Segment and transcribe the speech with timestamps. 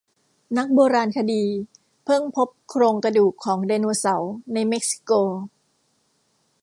[0.57, 1.43] นักโบราณคดี
[2.05, 5.11] เพิ่งพบโครงกระดูกของไดโนเสาร์ในเม็กซิโก